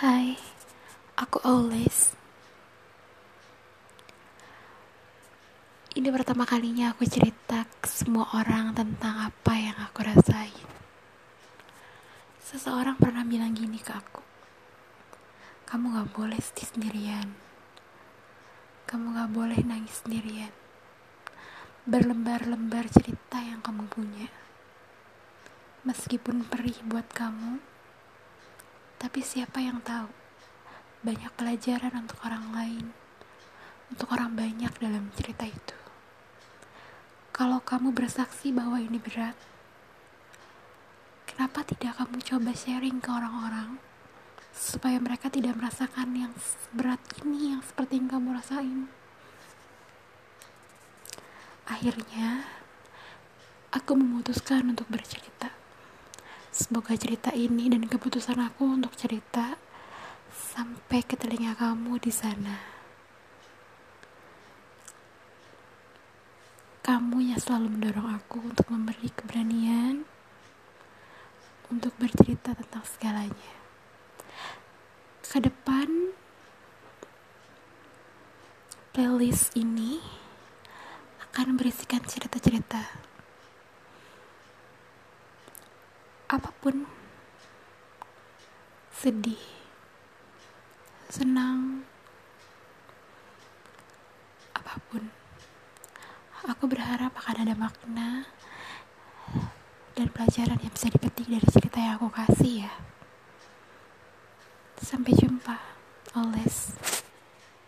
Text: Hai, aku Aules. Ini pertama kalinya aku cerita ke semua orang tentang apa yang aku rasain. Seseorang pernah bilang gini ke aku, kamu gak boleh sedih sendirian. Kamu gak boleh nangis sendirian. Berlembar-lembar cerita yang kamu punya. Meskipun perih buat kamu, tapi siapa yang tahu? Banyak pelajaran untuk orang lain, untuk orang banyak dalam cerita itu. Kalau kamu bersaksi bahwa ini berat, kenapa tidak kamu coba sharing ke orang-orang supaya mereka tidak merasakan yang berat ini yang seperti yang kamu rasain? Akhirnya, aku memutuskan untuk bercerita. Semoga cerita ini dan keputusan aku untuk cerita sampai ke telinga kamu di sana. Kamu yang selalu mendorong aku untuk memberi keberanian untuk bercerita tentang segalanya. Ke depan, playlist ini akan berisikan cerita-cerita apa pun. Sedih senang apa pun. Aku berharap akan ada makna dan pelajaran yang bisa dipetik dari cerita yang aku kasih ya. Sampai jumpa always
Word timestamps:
Hai, 0.00 0.32
aku 1.12 1.44
Aules. 1.44 2.16
Ini 5.92 6.08
pertama 6.08 6.48
kalinya 6.48 6.96
aku 6.96 7.04
cerita 7.04 7.68
ke 7.68 7.84
semua 7.84 8.24
orang 8.32 8.72
tentang 8.72 9.28
apa 9.28 9.52
yang 9.60 9.76
aku 9.76 10.00
rasain. 10.00 10.64
Seseorang 12.40 12.96
pernah 12.96 13.28
bilang 13.28 13.52
gini 13.52 13.76
ke 13.76 13.92
aku, 13.92 14.24
kamu 15.68 15.92
gak 15.92 16.16
boleh 16.16 16.40
sedih 16.40 16.68
sendirian. 16.72 17.28
Kamu 18.88 19.12
gak 19.20 19.36
boleh 19.36 19.60
nangis 19.68 20.00
sendirian. 20.00 20.56
Berlembar-lembar 21.84 22.88
cerita 22.88 23.44
yang 23.44 23.60
kamu 23.60 23.84
punya. 23.92 24.32
Meskipun 25.84 26.48
perih 26.48 26.80
buat 26.88 27.04
kamu, 27.12 27.60
tapi 29.10 29.26
siapa 29.26 29.58
yang 29.58 29.82
tahu? 29.82 30.06
Banyak 31.02 31.34
pelajaran 31.34 32.06
untuk 32.06 32.22
orang 32.22 32.54
lain, 32.54 32.94
untuk 33.90 34.06
orang 34.14 34.38
banyak 34.38 34.70
dalam 34.78 35.10
cerita 35.18 35.50
itu. 35.50 35.74
Kalau 37.34 37.58
kamu 37.58 37.90
bersaksi 37.90 38.54
bahwa 38.54 38.78
ini 38.78 39.02
berat, 39.02 39.34
kenapa 41.26 41.66
tidak 41.66 41.98
kamu 41.98 42.22
coba 42.22 42.54
sharing 42.54 43.02
ke 43.02 43.10
orang-orang 43.10 43.82
supaya 44.54 45.02
mereka 45.02 45.26
tidak 45.26 45.58
merasakan 45.58 46.14
yang 46.14 46.30
berat 46.70 47.02
ini 47.26 47.58
yang 47.58 47.66
seperti 47.66 47.98
yang 47.98 48.14
kamu 48.14 48.38
rasain? 48.38 48.86
Akhirnya, 51.66 52.46
aku 53.74 53.98
memutuskan 53.98 54.70
untuk 54.70 54.86
bercerita. 54.86 55.59
Semoga 56.60 56.92
cerita 56.92 57.32
ini 57.32 57.72
dan 57.72 57.88
keputusan 57.88 58.36
aku 58.36 58.68
untuk 58.68 58.92
cerita 58.92 59.56
sampai 60.28 61.00
ke 61.00 61.16
telinga 61.16 61.56
kamu 61.56 61.96
di 61.96 62.12
sana. 62.12 62.60
Kamu 66.84 67.16
yang 67.24 67.40
selalu 67.40 67.64
mendorong 67.72 68.12
aku 68.12 68.44
untuk 68.44 68.68
memberi 68.68 69.08
keberanian 69.08 70.04
untuk 71.72 71.96
bercerita 71.96 72.52
tentang 72.52 72.84
segalanya. 72.84 73.56
Ke 75.24 75.40
depan, 75.40 76.12
playlist 78.92 79.56
ini 79.56 80.04
akan 81.24 81.56
berisikan 81.56 82.04
cerita-cerita 82.04 83.09
apa 86.30 86.54
pun. 86.62 86.86
Sedih 88.94 89.42
senang 91.10 91.82
apa 94.54 94.78
pun. 94.86 95.02
Aku 96.46 96.70
berharap 96.70 97.10
akan 97.18 97.36
ada 97.42 97.54
makna 97.58 98.30
dan 99.98 100.06
pelajaran 100.14 100.58
yang 100.62 100.72
bisa 100.72 100.86
dipetik 100.86 101.26
dari 101.26 101.46
cerita 101.50 101.82
yang 101.82 101.98
aku 101.98 102.08
kasih 102.14 102.70
ya. 102.70 102.74
Sampai 104.80 105.12
jumpa 105.18 105.58
always 106.14 106.78